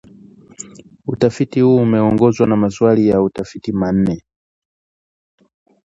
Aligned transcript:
Utafiti 1.07 1.61
huu 1.61 1.75
umeongozwa 1.77 2.47
na 2.47 2.55
maswali 2.55 3.07
ya 3.07 3.21
utafiti 3.21 3.71
manne 3.71 4.23